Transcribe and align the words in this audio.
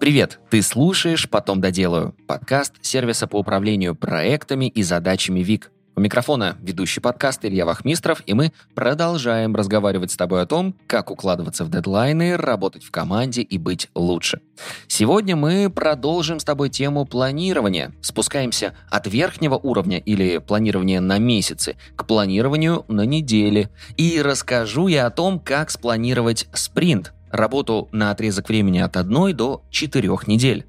Привет! 0.00 0.40
Ты 0.50 0.60
слушаешь 0.60 1.30
«Потом 1.30 1.60
доделаю»– 1.60 2.14
подкаст 2.26 2.74
сервиса 2.82 3.26
по 3.26 3.36
управлению 3.36 3.94
проектами 3.94 4.66
и 4.66 4.82
задачами 4.82 5.40
ВИК. 5.40 5.70
У 5.96 6.00
микрофона 6.00 6.58
ведущий 6.60 6.98
подкаст 6.98 7.44
Илья 7.44 7.64
Вахмистров, 7.64 8.20
и 8.26 8.34
мы 8.34 8.52
продолжаем 8.74 9.54
разговаривать 9.54 10.10
с 10.10 10.16
тобой 10.16 10.42
о 10.42 10.46
том, 10.46 10.74
как 10.88 11.12
укладываться 11.12 11.64
в 11.64 11.70
дедлайны, 11.70 12.36
работать 12.36 12.82
в 12.82 12.90
команде 12.90 13.42
и 13.42 13.58
быть 13.58 13.88
лучше. 13.94 14.40
Сегодня 14.88 15.36
мы 15.36 15.70
продолжим 15.70 16.40
с 16.40 16.44
тобой 16.44 16.68
тему 16.68 17.06
планирования. 17.06 17.92
Спускаемся 18.02 18.74
от 18.90 19.06
верхнего 19.06 19.54
уровня 19.54 19.98
или 19.98 20.38
планирования 20.38 21.00
на 21.00 21.18
месяцы 21.18 21.76
к 21.94 22.06
планированию 22.06 22.84
на 22.88 23.06
недели. 23.06 23.70
И 23.96 24.20
расскажу 24.20 24.88
я 24.88 25.06
о 25.06 25.10
том, 25.10 25.38
как 25.38 25.70
спланировать 25.70 26.48
спринт, 26.52 27.13
работу 27.34 27.88
на 27.92 28.10
отрезок 28.10 28.48
времени 28.48 28.78
от 28.78 28.96
1 28.96 29.36
до 29.36 29.62
4 29.70 30.08
недель. 30.26 30.66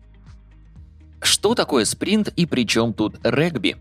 Что 1.21 1.55
такое 1.55 1.85
спринт 1.85 2.29
и 2.35 2.45
при 2.45 2.67
чем 2.67 2.93
тут 2.93 3.17
регби? 3.23 3.77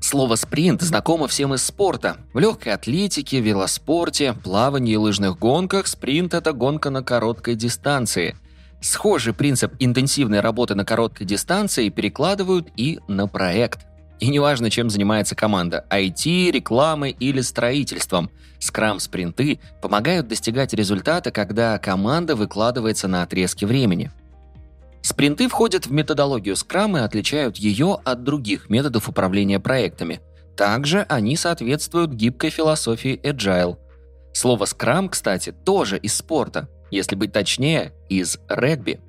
Слово 0.00 0.34
«спринт» 0.34 0.82
знакомо 0.82 1.28
всем 1.28 1.54
из 1.54 1.62
спорта. 1.62 2.16
В 2.34 2.38
легкой 2.40 2.72
атлетике, 2.72 3.40
велоспорте, 3.40 4.32
плавании 4.32 4.94
и 4.94 4.96
лыжных 4.96 5.38
гонках 5.38 5.86
спринт– 5.86 6.34
это 6.34 6.52
гонка 6.52 6.90
на 6.90 7.04
короткой 7.04 7.54
дистанции. 7.54 8.36
Схожий 8.80 9.32
принцип 9.32 9.74
интенсивной 9.78 10.40
работы 10.40 10.74
на 10.74 10.84
короткой 10.84 11.24
дистанции 11.24 11.88
перекладывают 11.88 12.68
и 12.76 12.98
на 13.06 13.28
проект. 13.28 13.86
И 14.20 14.28
неважно, 14.28 14.70
чем 14.70 14.88
занимается 14.88 15.34
команда– 15.34 15.84
IT, 15.90 16.50
рекламой 16.50 17.16
или 17.18 17.40
строительством. 17.40 18.30
Скрам-спринты 18.60 19.58
помогают 19.80 20.28
достигать 20.28 20.72
результата, 20.72 21.30
когда 21.30 21.78
команда 21.78 22.36
выкладывается 22.36 23.08
на 23.08 23.22
отрезке 23.22 23.66
времени– 23.66 24.10
Спринты 25.02 25.48
входят 25.48 25.86
в 25.86 25.92
методологию 25.92 26.54
Scrum 26.54 26.96
и 26.96 27.02
отличают 27.02 27.56
ее 27.56 27.98
от 28.04 28.22
других 28.22 28.70
методов 28.70 29.08
управления 29.08 29.58
проектами. 29.58 30.20
Также 30.56 31.02
они 31.08 31.36
соответствуют 31.36 32.12
гибкой 32.12 32.50
философии 32.50 33.20
Agile. 33.22 33.78
Слово 34.32 34.64
Scrum, 34.64 35.08
кстати, 35.08 35.50
тоже 35.50 35.98
из 35.98 36.14
спорта, 36.14 36.68
если 36.90 37.16
быть 37.16 37.32
точнее, 37.32 37.92
из 38.08 38.38
регби. 38.48 39.00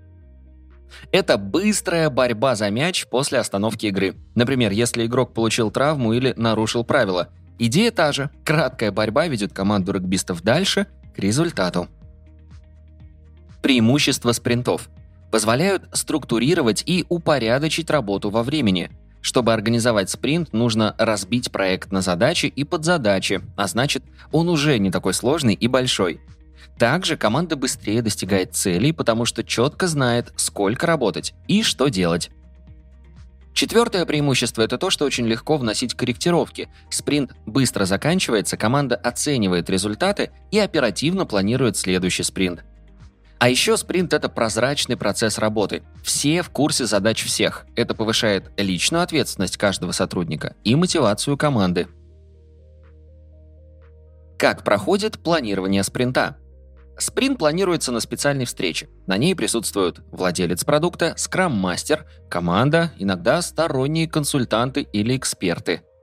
Это 1.11 1.37
быстрая 1.37 2.09
борьба 2.09 2.55
за 2.55 2.69
мяч 2.69 3.07
после 3.07 3.39
остановки 3.39 3.87
игры. 3.87 4.15
Например, 4.35 4.71
если 4.71 5.05
игрок 5.05 5.33
получил 5.33 5.71
травму 5.71 6.13
или 6.13 6.33
нарушил 6.37 6.83
правила. 6.83 7.29
Идея 7.59 7.91
та 7.91 8.11
же. 8.11 8.29
Краткая 8.43 8.91
борьба 8.91 9.27
ведет 9.27 9.53
команду 9.53 9.93
регбистов 9.93 10.41
дальше 10.41 10.87
к 11.15 11.19
результату. 11.19 11.87
Преимущество 13.61 14.31
спринтов– 14.31 14.89
позволяют 15.33 15.85
структурировать 15.93 16.83
и 16.85 17.07
упорядочить 17.09 17.89
работу 17.89 18.29
во 18.29 18.43
времени. 18.43 18.91
Чтобы 19.19 19.51
организовать 19.51 20.11
спринт, 20.11 20.53
нужно 20.53 20.93
разбить 20.99 21.51
проект 21.51 21.91
на 21.91 22.01
задачи 22.01 22.45
и 22.45 22.63
подзадачи, 22.63 23.41
а 23.57 23.65
значит, 23.65 24.03
он 24.31 24.47
уже 24.47 24.77
не 24.77 24.91
такой 24.91 25.15
сложный 25.15 25.55
и 25.55 25.67
большой. 25.67 26.21
Также 26.77 27.17
команда 27.17 27.55
быстрее 27.55 28.01
достигает 28.01 28.55
целей, 28.55 28.91
потому 28.91 29.25
что 29.25 29.43
четко 29.43 29.87
знает, 29.87 30.33
сколько 30.35 30.87
работать 30.87 31.33
и 31.47 31.63
что 31.63 31.87
делать. 31.87 32.29
Четвертое 33.53 34.05
преимущество– 34.05 34.61
это 34.63 34.77
то, 34.77 34.89
что 34.89 35.05
очень 35.05 35.27
легко 35.27 35.57
вносить 35.57 35.93
корректировки. 35.93 36.69
Спринт 36.89 37.33
быстро 37.45 37.85
заканчивается, 37.85 38.57
команда 38.57 38.95
оценивает 38.95 39.69
результаты 39.69 40.31
и 40.51 40.57
оперативно 40.57 41.25
планирует 41.25 41.77
следующий 41.77 42.23
спринт– 42.23 42.63
а 43.43 43.49
еще 43.49 43.75
спринт– 43.75 44.13
это 44.13 44.29
прозрачный 44.29 44.95
процесс 44.95 45.37
работы. 45.37 45.83
Все 46.01 46.41
в 46.43 46.49
курсе 46.49 46.85
задач 46.85 47.21
всех. 47.25 47.65
Это 47.75 47.93
повышает 47.93 48.49
личную 48.55 49.03
ответственность 49.03 49.57
каждого 49.57 49.91
сотрудника 49.91 50.55
и 50.63 50.75
мотивацию 50.75 51.35
команды. 51.35 51.89
Как 54.39 54.63
проходит 54.63 55.19
планирование 55.19 55.83
спринта? 55.83 56.37
Спринт 56.97 57.39
планируется 57.39 57.91
на 57.91 57.99
специальной 57.99 58.45
встрече. 58.45 58.89
На 59.07 59.17
ней 59.17 59.35
присутствуют 59.35 60.01
владелец 60.11 60.63
продукта, 60.63 61.13
скрам-мастер, 61.17 62.05
команда, 62.29 62.91
иногда 62.97 63.41
сторонние 63.41 64.07
консультанты 64.07 64.81
или 64.81 65.17
эксперты– 65.17 65.81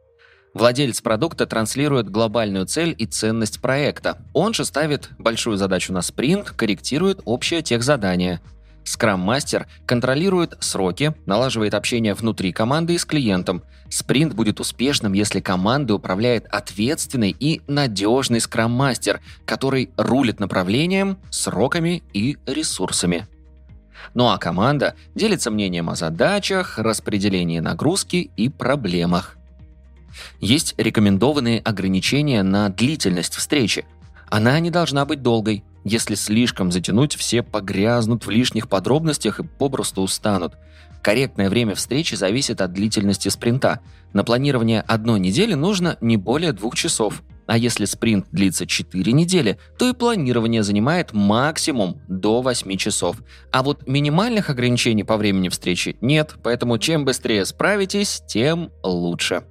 Владелец 0.52 1.00
продукта 1.00 1.46
транслирует 1.46 2.10
глобальную 2.10 2.66
цель 2.66 2.94
и 2.98 3.06
ценность 3.06 3.60
проекта. 3.60 4.18
Он 4.34 4.52
же 4.52 4.64
ставит 4.64 5.10
большую 5.18 5.56
задачу 5.56 5.92
на 5.92 6.02
спринт, 6.02 6.50
корректирует 6.50 7.20
общее 7.24 7.62
техзадание. 7.62 8.40
Скрам-мастер 8.84 9.66
контролирует 9.86 10.56
сроки, 10.60 11.14
налаживает 11.26 11.74
общение 11.74 12.14
внутри 12.14 12.52
команды 12.52 12.94
и 12.94 12.98
с 12.98 13.04
клиентом. 13.04 13.62
Спринт 13.88 14.34
будет 14.34 14.60
успешным, 14.60 15.12
если 15.12 15.40
команда 15.40 15.94
управляет 15.94 16.46
ответственный 16.46 17.36
и 17.38 17.60
надежный 17.66 18.40
скрам-мастер, 18.40 19.20
который 19.44 19.90
рулит 19.96 20.40
направлением, 20.40 21.18
сроками 21.30 22.02
и 22.12 22.36
ресурсами. 22.46 23.26
Ну 24.14 24.28
а 24.28 24.38
команда 24.38 24.94
делится 25.14 25.50
мнением 25.50 25.90
о 25.90 25.96
задачах, 25.96 26.78
распределении 26.78 27.60
нагрузки 27.60 28.30
и 28.36 28.48
проблемах. 28.48 29.36
Есть 30.40 30.74
рекомендованные 30.76 31.60
ограничения 31.60 32.42
на 32.42 32.68
длительность 32.68 33.34
встречи. 33.34 33.84
Она 34.28 34.58
не 34.60 34.70
должна 34.70 35.04
быть 35.04 35.22
долгой. 35.22 35.64
Если 35.84 36.14
слишком 36.14 36.70
затянуть, 36.70 37.14
все 37.14 37.42
погрязнут 37.42 38.26
в 38.26 38.30
лишних 38.30 38.68
подробностях 38.68 39.40
и 39.40 39.44
попросту 39.44 40.02
устанут. 40.02 40.54
Корректное 41.02 41.48
время 41.48 41.74
встречи 41.74 42.14
зависит 42.14 42.60
от 42.60 42.72
длительности 42.72 43.28
спринта. 43.30 43.80
На 44.12 44.22
планирование 44.22 44.82
одной 44.82 45.18
недели 45.20 45.54
нужно 45.54 45.96
не 46.00 46.18
более 46.18 46.52
двух 46.52 46.74
часов. 46.74 47.22
А 47.46 47.56
если 47.56 47.84
спринт 47.84 48.26
длится 48.30 48.64
4 48.66 49.12
недели, 49.12 49.58
то 49.76 49.88
и 49.88 49.92
планирование 49.92 50.62
занимает 50.62 51.12
максимум 51.12 52.00
до 52.06 52.42
8 52.42 52.76
часов. 52.76 53.16
А 53.50 53.62
вот 53.62 53.88
минимальных 53.88 54.50
ограничений 54.50 55.02
по 55.02 55.16
времени 55.16 55.48
встречи 55.48 55.96
нет, 56.00 56.36
поэтому 56.44 56.78
чем 56.78 57.04
быстрее 57.04 57.44
справитесь, 57.44 58.22
тем 58.28 58.70
лучше. 58.84 59.42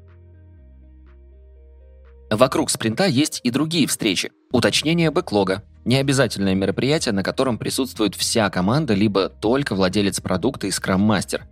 Вокруг 2.30 2.70
спринта 2.70 3.08
есть 3.08 3.42
и 3.44 3.50
другие 3.50 3.88
встречи. 3.88 4.32
Уточнение 4.52 5.12
бэклога. 5.12 5.64
Необязательное 5.86 6.56
мероприятие, 6.56 7.14
на 7.14 7.24
котором 7.24 7.58
присутствует 7.58 8.16
вся 8.16 8.50
команда, 8.50 8.94
либо 8.94 9.30
только 9.30 9.76
владелец 9.76 10.20
продукта 10.20 10.68
и 10.68 10.72
скрам-мастер. 10.72 11.46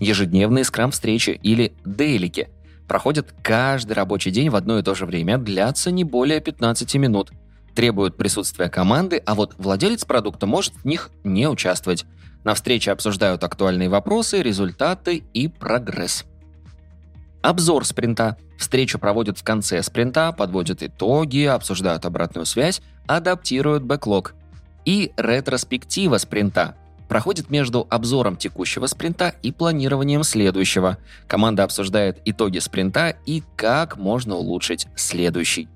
Ежедневные 0.00 0.64
скрам-встречи 0.64 1.38
или 1.42 1.74
дейлики. 1.84 2.48
Проходят 2.88 3.34
каждый 3.42 3.92
рабочий 3.92 4.30
день 4.30 4.50
в 4.50 4.56
одно 4.56 4.78
и 4.78 4.82
то 4.82 4.94
же 4.94 5.06
время, 5.06 5.38
длятся 5.38 5.90
не 5.90 6.04
более 6.04 6.40
15 6.40 6.94
минут. 6.96 7.30
Требуют 7.74 8.16
присутствия 8.16 8.68
команды, 8.68 9.22
а 9.24 9.34
вот 9.34 9.54
владелец 9.58 10.04
продукта 10.04 10.46
может 10.46 10.74
в 10.74 10.84
них 10.84 11.10
не 11.24 11.48
участвовать. 11.48 12.04
На 12.44 12.54
встрече 12.54 12.92
обсуждают 12.92 13.42
актуальные 13.42 13.88
вопросы, 13.88 14.42
результаты 14.42 15.24
и 15.32 15.48
прогресс. 15.48 16.24
Обзор 17.44 17.84
спринта. 17.84 18.38
Встречу 18.56 18.98
проводят 18.98 19.38
в 19.38 19.44
конце 19.44 19.82
спринта, 19.82 20.32
подводят 20.32 20.82
итоги, 20.82 21.44
обсуждают 21.44 22.06
обратную 22.06 22.46
связь, 22.46 22.80
адаптируют 23.06 23.82
бэклог. 23.82 24.34
И 24.86 25.12
ретроспектива 25.18 26.16
спринта 26.16 26.74
проходит 27.06 27.50
между 27.50 27.86
обзором 27.90 28.38
текущего 28.38 28.86
спринта 28.86 29.34
и 29.42 29.52
планированием 29.52 30.22
следующего. 30.24 30.96
Команда 31.26 31.64
обсуждает 31.64 32.18
итоги 32.24 32.60
спринта 32.60 33.14
и 33.26 33.42
как 33.56 33.98
можно 33.98 34.36
улучшить 34.36 34.86
следующий. 34.96 35.68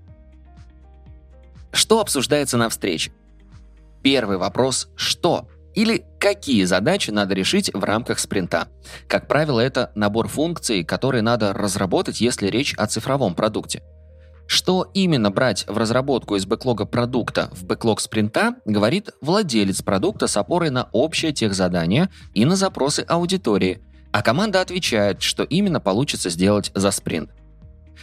Что 1.71 2.01
обсуждается 2.01 2.57
на 2.57 2.71
встрече? 2.71 3.13
Первый 4.03 4.39
вопрос– 4.39 4.89
что? 4.97 5.47
Или 5.79 6.05
какие 6.19 6.65
задачи 6.65 7.13
надо 7.13 7.37
решить 7.37 7.71
в 7.73 7.85
рамках 7.85 8.19
спринта. 8.19 8.67
Как 9.07 9.29
правило, 9.29 9.61
это 9.61 9.93
набор 9.95 10.27
функций, 10.27 10.83
которые 10.83 11.23
надо 11.23 11.53
разработать, 11.53 12.21
если 12.21 12.49
речь 12.49 12.75
о 12.75 12.89
цифровом 12.89 13.37
продукте. 13.37 13.85
Что 14.49 14.91
именно 14.93 15.31
брать 15.31 15.65
в 15.69 15.79
разработку 15.79 16.35
из 16.35 16.47
бэклога 16.47 16.85
продукта 16.85 17.49
в 17.53 17.65
бэклог 17.65 18.01
спринта, 18.01 18.57
говорит 18.65 19.11
владелец 19.21 19.83
продукта 19.83 20.27
с 20.27 20.37
опорой 20.37 20.71
на 20.71 20.89
общее 20.91 21.31
техзадание 21.31 22.09
и 22.35 22.45
на 22.45 22.57
запросы 22.57 23.05
аудитории, 23.07 23.81
а 24.11 24.23
команда 24.23 24.61
отвечает, 24.61 25.23
что 25.23 25.45
именно 25.45 25.79
получится 25.79 26.29
сделать 26.29 26.73
за 26.75 26.91
спринт. 26.91 27.31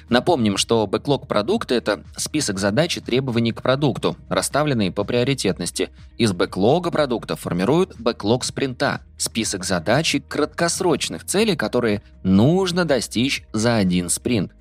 Напомним, 0.10 0.58
что 0.58 0.86
бэклог 0.88 1.28
продукта– 1.28 1.74
это 1.76 2.04
список 2.16 2.60
задач 2.60 2.98
и 2.98 3.02
требований 3.02 3.52
к 3.52 3.62
продукту, 3.62 4.16
расставленные 4.30 4.92
по 4.92 5.04
приоритетности. 5.04 5.90
Из 6.18 6.32
бэклога 6.32 6.92
продукта 6.92 7.36
формируют 7.36 7.96
бэклог 8.00 8.44
спринта– 8.44 9.02
список 9.18 9.64
задач 9.64 10.16
и 10.16 10.20
краткосрочных 10.20 11.26
целей, 11.26 11.56
которые 11.56 12.02
нужно 12.24 12.86
достичь 12.86 13.44
за 13.52 13.78
один 13.78 14.10
спринт. 14.10 14.52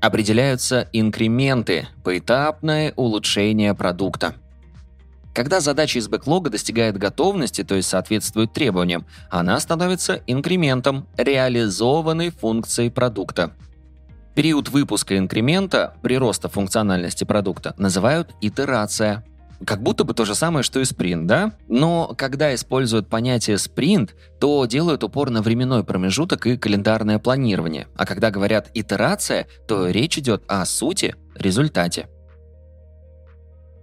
Определяются 0.00 0.88
инкременты– 0.92 1.88
поэтапное 2.04 2.92
улучшение 2.96 3.74
продукта. 3.74 4.34
Когда 5.36 5.60
задача 5.60 5.98
из 5.98 6.08
бэклога 6.08 6.48
достигает 6.48 6.96
готовности, 6.96 7.62
то 7.62 7.74
есть 7.74 7.88
соответствует 7.88 8.54
требованиям, 8.54 9.04
она 9.30 9.60
становится 9.60 10.22
инкрементом, 10.26 11.06
реализованной 11.18 12.30
функцией 12.30 12.90
продукта. 12.90 13.52
Период 14.36 14.68
выпуска 14.68 15.16
инкремента, 15.16 15.94
прироста 16.02 16.50
функциональности 16.50 17.24
продукта, 17.24 17.74
называют 17.78 18.34
итерация. 18.42 19.24
Как 19.64 19.82
будто 19.82 20.04
бы 20.04 20.12
то 20.12 20.26
же 20.26 20.34
самое, 20.34 20.62
что 20.62 20.78
и 20.78 20.84
спринт, 20.84 21.26
да? 21.26 21.54
Но 21.68 22.12
когда 22.18 22.54
используют 22.54 23.08
понятие 23.08 23.56
спринт, 23.56 24.14
то 24.38 24.66
делают 24.66 25.02
упор 25.04 25.30
на 25.30 25.40
временной 25.40 25.84
промежуток 25.84 26.46
и 26.46 26.58
календарное 26.58 27.18
планирование. 27.18 27.88
А 27.96 28.04
когда 28.04 28.30
говорят 28.30 28.68
итерация, 28.74 29.46
то 29.66 29.88
речь 29.88 30.18
идет 30.18 30.44
о 30.48 30.66
сути, 30.66 31.14
результате. 31.34 32.10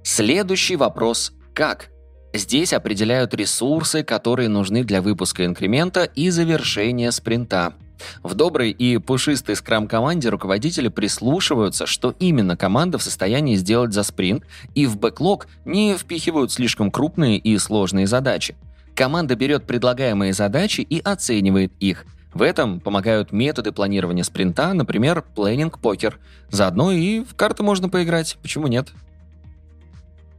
Следующий 0.03 0.75
вопрос 0.75 1.33
как? 1.55 1.89
Здесь 2.31 2.73
определяют 2.73 3.33
ресурсы, 3.33 4.03
которые 4.03 4.49
нужны 4.49 4.83
для 4.83 5.01
выпуска 5.01 5.45
инкремента 5.45 6.03
и 6.03 6.29
завершения 6.29 7.11
спринта. 7.11 7.73
В 8.21 8.33
доброй 8.33 8.71
и 8.71 8.97
пушистой 8.97 9.55
скрам-команде 9.55 10.29
руководители 10.29 10.87
прислушиваются, 10.87 11.85
что 11.85 12.15
именно 12.19 12.57
команда 12.57 12.97
в 12.97 13.03
состоянии 13.03 13.55
сделать 13.55 13.93
за 13.93 14.03
спринт, 14.03 14.43
и 14.75 14.85
в 14.85 14.97
бэклог 14.97 15.47
не 15.65 15.95
впихивают 15.95 16.51
слишком 16.51 16.91
крупные 16.91 17.37
и 17.37 17.57
сложные 17.57 18.07
задачи. 18.07 18.55
Команда 18.95 19.35
берет 19.35 19.65
предлагаемые 19.65 20.33
задачи 20.33 20.81
и 20.81 20.99
оценивает 20.99 21.71
их. 21.79 22.05
В 22.33 22.41
этом 22.41 22.79
помогают 22.79 23.31
методы 23.31 23.71
планирования 23.71 24.23
спринта, 24.23 24.73
например, 24.73 25.23
планинг-покер. 25.35 26.19
Заодно 26.49 26.91
и 26.91 27.23
в 27.23 27.35
карты 27.35 27.63
можно 27.63 27.89
поиграть, 27.89 28.37
почему 28.41 28.67
нет? 28.67 28.89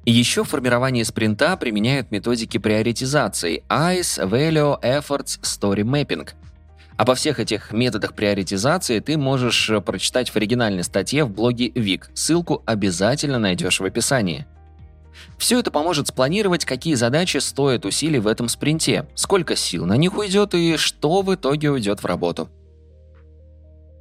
Еще 0.04 0.44
в 0.44 0.48
формировании 0.48 1.02
спринта 1.02 1.56
применяют 1.56 2.10
методики 2.10 2.58
приоритизации 2.58 3.64
ICE, 3.70 4.28
Value, 4.28 4.80
Efforts, 4.82 5.40
Story 5.40 5.82
Mapping. 5.82 6.28
Обо 6.96 7.14
всех 7.14 7.40
этих 7.40 7.72
методах 7.72 8.14
приоритизации 8.14 9.00
ты 9.00 9.16
можешь 9.16 9.68
э, 9.68 9.80
прочитать 9.80 10.30
в 10.30 10.36
оригинальной 10.36 10.84
статье 10.84 11.24
в 11.24 11.30
блоге 11.30 11.72
ВИК. 11.74 12.10
Ссылку 12.14 12.62
обязательно 12.66 13.38
найдешь 13.38 13.80
в 13.80 13.84
описании. 13.84 14.46
Все 15.38 15.58
это 15.58 15.70
поможет 15.70 16.08
спланировать, 16.08 16.64
какие 16.64 16.94
задачи 16.94 17.38
стоят 17.38 17.84
усилий 17.84 18.18
в 18.18 18.26
этом 18.26 18.48
спринте, 18.48 19.08
сколько 19.14 19.56
сил 19.56 19.86
на 19.86 19.96
них 19.96 20.16
уйдет 20.16 20.54
и 20.54 20.76
что 20.76 21.22
в 21.22 21.34
итоге 21.34 21.70
уйдет 21.70 22.00
в 22.00 22.06
работу. 22.06 22.48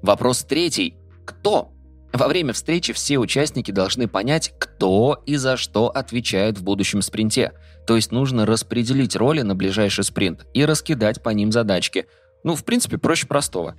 Вопрос 0.02 0.44
третий. 0.44 0.96
Кто 1.26 1.74
во 2.12 2.28
время 2.28 2.54
встречи 2.54 2.94
все 2.94 3.18
участники 3.18 3.72
должны 3.72 4.08
понять, 4.08 4.54
кто 4.60 5.24
и 5.26 5.36
за 5.36 5.58
что 5.58 5.88
отвечает 5.88 6.60
в 6.60 6.64
будущем 6.64 7.02
спринте. 7.02 7.54
То 7.88 7.96
есть 7.96 8.12
нужно 8.12 8.46
распределить 8.46 9.16
роли 9.16 9.42
на 9.42 9.56
ближайший 9.56 10.04
спринт 10.04 10.46
и 10.54 10.64
раскидать 10.64 11.24
по 11.24 11.30
ним 11.30 11.52
задачки. 11.52 12.06
Ну, 12.44 12.56
в 12.56 12.64
принципе, 12.64 12.98
проще 12.98 13.28
простого. 13.28 13.76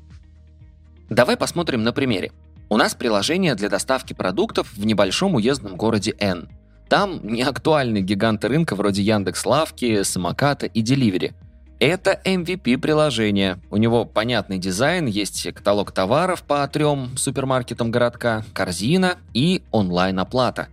Давай 1.11 1.37
посмотрим 1.37 1.83
на 1.83 1.93
примере. 1.93 2.33
У 2.69 2.77
нас 2.77 2.95
приложение 2.95 3.55
для 3.55 3.69
доставки 3.69 4.15
продуктов 4.15 4.73
в 4.75 4.87
небольшом 4.87 5.35
уездном 5.35 5.77
городе 5.77 6.15
N. 6.19 6.49
Там 6.89 7.21
не 7.23 7.43
актуальны 7.43 8.01
гиганты 8.01 8.49
рынка 8.49 8.75
вроде 8.75 9.03
Яндекс.Лавки, 9.03 10.03
Самоката 10.03 10.67
и 10.67 10.81
Деливери. 10.81 11.35
Это 11.81 12.21
MVP 12.25 12.79
приложение. 12.79 13.59
У 13.71 13.77
него 13.77 14.05
понятный 14.05 14.59
дизайн, 14.59 15.07
есть 15.07 15.43
каталог 15.53 15.93
товаров 15.93 16.43
по 16.43 16.67
трем 16.69 17.17
супермаркетам 17.17 17.91
городка, 17.91 18.45
корзина 18.55 19.19
и 19.35 19.63
онлайн-оплата. 19.71 20.69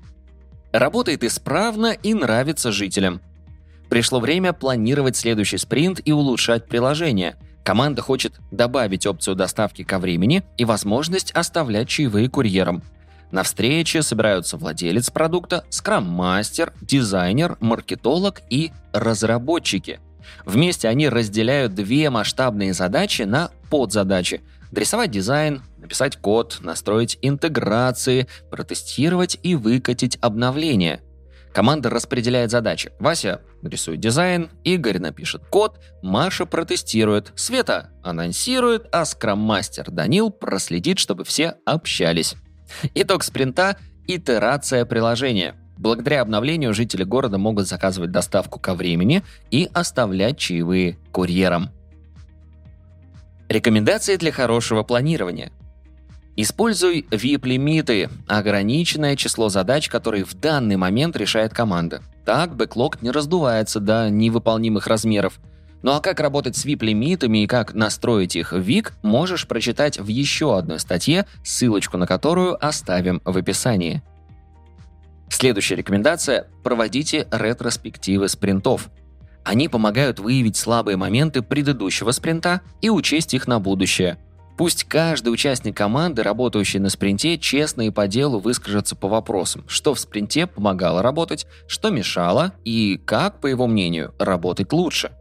Работает 0.72 1.24
исправно 1.24 1.92
и 1.92 2.14
нравится 2.14 2.72
жителям. 2.72 3.20
Пришло 3.90 4.22
время 4.22 4.54
планировать 4.54 5.18
следующий 5.18 5.58
спринт 5.58 6.00
и 6.06 6.14
улучшать 6.14 6.68
приложение. 6.68 7.36
Команда 7.64 8.02
хочет 8.02 8.34
добавить 8.52 9.06
опцию 9.06 9.36
доставки 9.36 9.84
ко 9.84 10.00
времени 10.00 10.44
и 10.58 10.66
возможность 10.66 11.32
оставлять 11.32 11.90
чаевые 11.90 12.30
курьерам. 12.30 12.84
На 13.32 13.44
встрече 13.44 14.02
собираются 14.02 14.58
владелец 14.58 15.10
продукта, 15.10 15.64
скрам-мастер, 15.70 16.74
дизайнер, 16.82 17.58
маркетолог 17.60 18.42
и 18.50 18.72
разработчики– 18.94 20.00
Вместе 20.46 20.88
они 20.88 21.10
разделяют 21.10 21.74
две 21.74 22.10
масштабные 22.10 22.74
задачи 22.74 23.24
на 23.24 23.52
подзадачи. 23.70 24.42
Дорисовать 24.72 25.12
дизайн, 25.12 25.64
написать 25.78 26.18
код, 26.18 26.60
настроить 26.62 27.18
интеграции, 27.22 28.28
протестировать 28.50 29.38
и 29.44 29.56
выкатить 29.56 30.18
обновления. 30.22 31.02
Команда 31.54 31.90
распределяет 31.90 32.52
задачи. 32.52 32.92
Вася 33.00 33.42
рисует 33.70 34.00
дизайн, 34.00 34.50
Игорь 34.64 35.00
напишет 35.00 35.44
код, 35.50 35.80
Маша 36.02 36.46
протестирует, 36.46 37.32
Света 37.36 37.92
анонсирует, 38.04 38.88
а 38.92 39.06
скрам-мастер 39.06 39.92
Данил 39.92 40.30
проследит, 40.30 41.00
чтобы 41.00 41.24
все 41.24 41.56
общались. 41.66 42.36
Итог 42.96 43.24
спринта– 43.24 43.78
итерация 44.08 44.86
приложения– 44.86 45.56
Благодаря 45.82 46.22
обновлению 46.22 46.76
жители 46.76 47.04
города 47.04 47.40
могут 47.40 47.68
заказывать 47.68 48.12
доставку 48.12 48.60
ко 48.60 48.76
времени 48.76 49.24
и 49.50 49.68
оставлять 49.74 50.38
чаевые 50.38 51.00
курьерам. 51.12 51.72
Рекомендации 53.50 54.16
для 54.18 54.32
хорошего 54.32 54.84
планирования. 54.84 55.52
Используй 56.36 57.08
VIP-лимиты, 57.10 58.12
ограниченное 58.28 59.16
число 59.16 59.50
задач, 59.50 59.90
которые 59.90 60.24
в 60.24 60.36
данный 60.36 60.76
момент 60.76 61.16
решает 61.18 61.52
команда. 61.52 62.04
Так 62.32 62.56
бэклог 62.56 63.02
не 63.02 63.12
раздувается 63.12 63.82
до 63.82 64.10
невыполнимых 64.10 64.88
размеров. 64.88 65.42
Ну 65.82 65.92
а 65.92 66.00
как 66.00 66.22
работать 66.22 66.56
с 66.56 66.66
VIP-лимитами 66.66 67.40
и 67.40 67.46
как 67.46 67.74
настроить 67.74 68.38
их 68.38 68.54
в 68.54 68.58
ВИК, 68.58 68.94
можешь 69.04 69.50
прочитать 69.50 70.00
в 70.00 70.08
еще 70.08 70.58
одной 70.58 70.80
статье, 70.80 71.26
ссылочку 71.44 71.98
на 71.98 72.08
которую 72.08 72.56
оставим 72.66 73.22
в 73.26 73.36
описании. 73.36 74.02
Следующая 75.30 75.76
рекомендация– 75.76 76.48
проводите 76.64 77.28
ретроспективы 77.32 78.30
спринтов. 78.30 78.88
Они 79.44 79.68
помогают 79.68 80.22
выявить 80.22 80.56
слабые 80.56 80.96
моменты 80.96 81.42
предыдущего 81.42 82.12
спринта 82.12 82.62
и 82.80 82.90
учесть 82.90 83.34
их 83.34 83.46
на 83.46 83.60
будущее. 83.60 84.18
Пусть 84.62 84.84
каждый 84.84 85.30
участник 85.30 85.76
команды, 85.76 86.22
работающий 86.22 86.78
на 86.78 86.90
спринте, 86.90 87.40
честно 87.40 87.82
и 87.82 87.90
по 87.90 88.06
делу 88.08 88.38
выскажется 88.38 88.96
по 88.96 89.08
вопросам, 89.08 89.66
что 89.68 89.96
в 89.96 90.00
спринте 90.00 90.46
помогало 90.46 91.02
работать, 91.02 91.48
что 91.66 91.90
мешало 91.90 92.54
и 92.64 93.02
как, 93.04 93.42
по 93.42 93.48
его 93.48 93.66
мнению, 93.66 94.14
работать 94.20 94.72
лучше. 94.72 95.14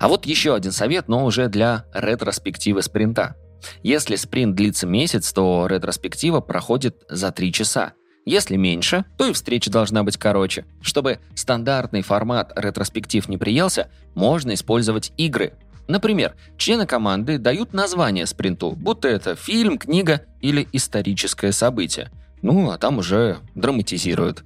А 0.00 0.08
вот 0.08 0.26
еще 0.26 0.56
один 0.56 0.72
совет, 0.72 1.06
но 1.06 1.24
уже 1.24 1.46
для 1.46 1.84
ретроспективы 1.94 2.82
спринта. 2.82 3.36
Если 3.84 4.16
спринт 4.16 4.56
длится 4.56 4.88
месяц, 4.88 5.32
то 5.32 5.68
ретроспектива 5.70 6.40
проходит 6.40 7.04
за 7.08 7.30
3 7.30 7.52
часа. 7.52 7.92
Если 8.26 8.56
меньше, 8.56 9.04
то 9.16 9.26
и 9.28 9.32
встреча 9.32 9.70
должна 9.70 10.02
быть 10.02 10.16
короче. 10.16 10.64
Чтобы 10.82 11.20
стандартный 11.36 12.02
формат 12.02 12.52
ретроспектив 12.56 13.28
не 13.28 13.38
приелся, 13.38 13.92
можно 14.16 14.54
использовать 14.54 15.12
игры. 15.18 15.52
Например, 15.88 16.34
члены 16.56 16.86
команды 16.86 17.38
дают 17.38 17.72
название 17.72 18.26
спринту, 18.26 18.72
будто 18.72 19.08
это 19.08 19.34
фильм, 19.34 19.78
книга 19.78 20.22
или 20.40 20.68
историческое 20.72 21.50
событие. 21.50 22.10
Ну, 22.42 22.70
а 22.70 22.78
там 22.78 22.98
уже 22.98 23.38
драматизируют. 23.54 24.44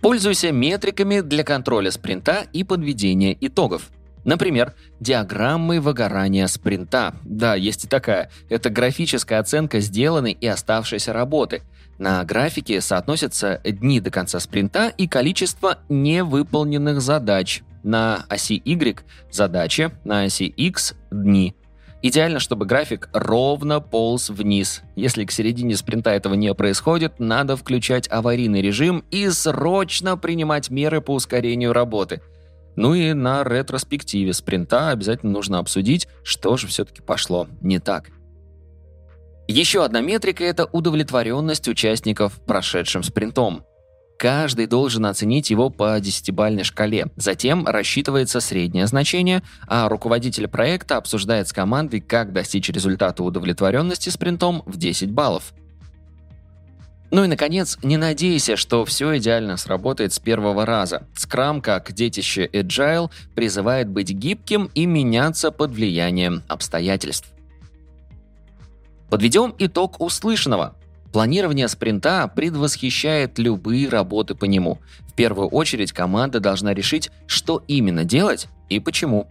Пользуйся 0.00 0.52
метриками 0.52 1.20
для 1.20 1.42
контроля 1.42 1.90
спринта 1.90 2.46
и 2.52 2.62
подведения 2.62 3.36
итогов. 3.40 3.90
Например, 4.24 4.74
диаграммы 5.00 5.80
выгорания 5.80 6.46
спринта. 6.46 7.14
Да, 7.24 7.54
есть 7.54 7.84
и 7.84 7.88
такая. 7.88 8.30
Это 8.48 8.70
графическая 8.70 9.40
оценка 9.40 9.80
сделанной 9.80 10.32
и 10.32 10.46
оставшейся 10.46 11.12
работы– 11.12 11.62
на 11.98 12.22
графике 12.24 12.80
соотносятся 12.80 13.60
дни 13.64 14.00
до 14.00 14.10
конца 14.10 14.38
спринта 14.38 14.88
и 14.88 15.08
количество 15.08 15.78
невыполненных 15.88 17.00
задач. 17.00 17.62
На 17.86 18.26
оси 18.28 18.60
Y– 18.64 19.04
задачи, 19.30 19.92
на 20.02 20.24
оси 20.24 20.46
X– 20.46 20.96
дни. 21.12 21.54
Идеально, 22.02 22.40
чтобы 22.40 22.66
график 22.66 23.08
ровно 23.12 23.80
полз 23.80 24.28
вниз. 24.28 24.82
Если 24.96 25.24
к 25.24 25.30
середине 25.30 25.76
спринта 25.76 26.10
этого 26.10 26.34
не 26.34 26.52
происходит, 26.52 27.20
надо 27.20 27.56
включать 27.56 28.10
аварийный 28.10 28.60
режим 28.60 29.04
и 29.12 29.28
срочно 29.30 30.16
принимать 30.16 30.68
меры 30.68 31.00
по 31.00 31.14
ускорению 31.14 31.72
работы. 31.72 32.22
Ну 32.74 32.94
и 32.94 33.12
на 33.12 33.44
ретроспективе 33.44 34.32
спринта 34.32 34.90
обязательно 34.90 35.30
нужно 35.30 35.60
обсудить, 35.60 36.08
что 36.24 36.56
же 36.56 36.66
все-таки 36.66 37.02
пошло 37.02 37.46
не 37.60 37.78
так. 37.78 38.10
Еще 39.46 39.84
одна 39.84 40.00
метрика– 40.00 40.42
это 40.44 40.64
удовлетворенность 40.64 41.68
участников 41.68 42.40
прошедшим 42.46 43.04
спринтом. 43.04 43.62
Каждый 44.18 44.66
должен 44.66 45.04
оценить 45.06 45.50
его 45.50 45.68
по 45.68 45.98
десятибальной 46.00 46.64
шкале. 46.64 47.06
Затем 47.16 47.66
рассчитывается 47.66 48.40
среднее 48.40 48.86
значение, 48.86 49.42
а 49.66 49.88
руководитель 49.88 50.48
проекта 50.48 50.96
обсуждает 50.96 51.48
с 51.48 51.52
командой, 51.52 52.00
как 52.00 52.32
достичь 52.32 52.70
результата 52.70 53.22
удовлетворенности 53.22 54.08
спринтом 54.08 54.62
в 54.64 54.78
10 54.78 55.10
баллов. 55.10 55.52
Ну 57.10 57.24
и, 57.24 57.28
наконец, 57.28 57.78
не 57.82 57.96
надейся, 57.96 58.56
что 58.56 58.84
все 58.84 59.16
идеально 59.18 59.56
сработает 59.56 60.12
с 60.12 60.18
первого 60.18 60.66
раза. 60.66 61.06
Scrum, 61.14 61.60
как 61.60 61.92
детище 61.92 62.48
Agile, 62.52 63.10
призывает 63.34 63.88
быть 63.88 64.10
гибким 64.10 64.70
и 64.74 64.86
меняться 64.86 65.50
под 65.50 65.70
влиянием 65.70 66.42
обстоятельств. 66.48 67.28
Подведем 69.08 69.54
итог 69.58 70.00
услышанного. 70.00 70.74
Планирование 71.16 71.66
спринта 71.68 72.28
предвосхищает 72.28 73.38
любые 73.38 73.88
работы 73.88 74.34
по 74.34 74.44
нему. 74.44 74.80
В 75.08 75.14
первую 75.14 75.48
очередь 75.48 75.92
команда 75.92 76.40
должна 76.40 76.74
решить, 76.74 77.10
что 77.26 77.64
именно 77.68 78.04
делать 78.04 78.48
и 78.68 78.80
почему. 78.80 79.26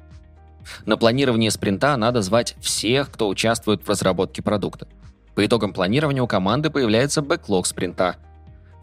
На 0.88 0.98
планирование 0.98 1.52
спринта 1.52 1.96
надо 1.96 2.24
звать 2.24 2.56
всех, 2.60 3.12
кто 3.12 3.28
участвует 3.28 3.84
в 3.84 3.88
разработке 3.88 4.42
продукта. 4.42 4.88
По 5.36 5.46
итогам 5.46 5.74
планирования 5.74 6.24
у 6.24 6.28
команды 6.28 6.72
появляется 6.72 7.22
бэклог 7.22 7.68
спринта. 7.68 8.16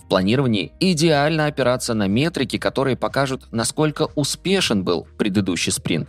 В 0.04 0.08
планировании 0.08 0.70
идеально 0.78 1.46
опираться 1.46 1.94
на 1.94 2.06
метрики, 2.06 2.56
которые 2.56 2.96
покажут, 2.96 3.48
насколько 3.50 4.10
успешен 4.14 4.84
был 4.84 5.08
предыдущий 5.18 5.72
спринт. 5.72 6.08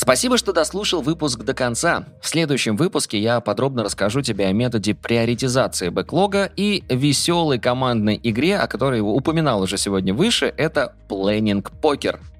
Спасибо, 0.00 0.38
что 0.38 0.52
дослушал 0.52 1.02
выпуск 1.02 1.40
до 1.40 1.54
конца. 1.54 2.06
В 2.22 2.28
следующем 2.28 2.76
выпуске 2.76 3.18
я 3.18 3.40
подробно 3.40 3.82
расскажу 3.82 4.22
тебе 4.22 4.46
о 4.46 4.52
методе 4.52 4.94
приоритизации 4.94 5.88
бэклога 5.88 6.52
и 6.54 6.84
веселой 6.88 7.58
командной 7.58 8.20
игре, 8.22 8.58
о 8.58 8.68
которой 8.68 9.00
упоминал 9.00 9.60
уже 9.60 9.76
сегодня 9.76 10.14
выше, 10.14 10.54
это 10.56 10.94
Planning 11.08 11.66
Poker– 11.82 12.20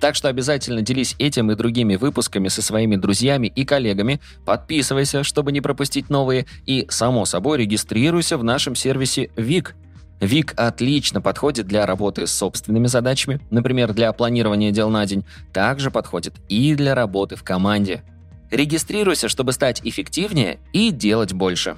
так 0.00 0.14
что 0.14 0.28
обязательно 0.28 0.80
делись 0.80 1.14
этим 1.18 1.52
и 1.52 1.54
другими 1.54 1.96
выпусками 1.96 2.48
со 2.48 2.62
своими 2.62 2.96
друзьями 2.96 3.52
и 3.54 3.66
коллегами, 3.66 4.18
подписывайся, 4.46 5.22
чтобы 5.22 5.52
не 5.52 5.60
пропустить 5.60 6.08
новые, 6.08 6.46
и, 6.64 6.86
само 6.88 7.26
собой, 7.26 7.58
регистрируйся 7.58 8.38
в 8.38 8.42
нашем 8.42 8.74
сервисе 8.74 9.30
ВИК. 9.36 9.76
ВИК 10.20 10.52
отлично 10.56 11.22
подходит 11.22 11.66
для 11.66 11.86
работы 11.86 12.26
с 12.26 12.32
собственными 12.32 12.86
задачами, 12.86 13.40
например, 13.50 13.92
для 13.94 14.12
планирования 14.12 14.70
дел 14.70 14.90
на 14.90 15.06
день, 15.06 15.24
также 15.52 15.90
подходит 15.90 16.34
и 16.48 16.74
для 16.74 16.94
работы 16.94 17.36
в 17.36 17.42
команде. 17.42 18.02
Регистрируйся, 18.50 19.28
чтобы 19.28 19.52
стать 19.52 19.80
эффективнее 19.82 20.58
и 20.72 20.90
делать 20.90 21.32
больше. 21.32 21.76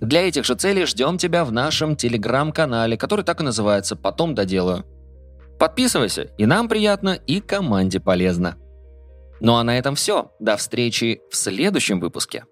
Для 0.00 0.26
этих 0.26 0.44
же 0.44 0.54
целей 0.54 0.86
ждем 0.86 1.18
тебя 1.18 1.44
в 1.44 1.52
нашем 1.52 1.96
телеграм-канале, 1.96 2.96
который 2.96 3.24
так 3.24 3.40
и 3.40 3.44
называется 3.44 3.94
«Потом 3.94 4.34
доделаю». 4.34 4.84
Подписывайся, 5.58 6.30
и 6.36 6.46
нам 6.46 6.68
приятно, 6.68 7.10
и 7.10 7.40
команде 7.40 8.00
полезно. 8.00 8.56
Ну 9.40 9.54
а 9.54 9.62
на 9.62 9.78
этом 9.78 9.94
все. 9.94 10.32
До 10.40 10.56
встречи 10.56 11.20
в 11.30 11.36
следующем 11.36 12.00
выпуске. 12.00 12.44